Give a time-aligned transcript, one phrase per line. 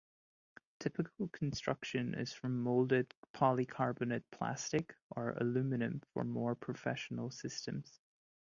[0.79, 7.99] Typical construction is from moulded polycarbonate plastic, or aluminum for more professional systems.